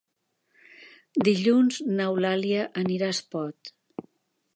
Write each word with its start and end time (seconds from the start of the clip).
Dilluns 1.27 1.77
n'Eulàlia 1.99 2.63
anirà 2.85 3.11
a 3.13 3.15
Espot. 3.17 3.75